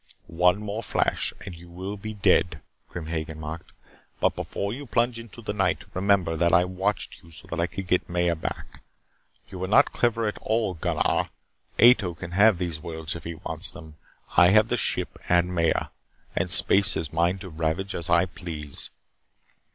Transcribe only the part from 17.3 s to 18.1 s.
to ravage as